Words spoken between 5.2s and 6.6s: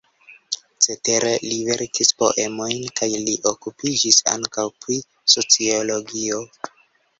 sociologio.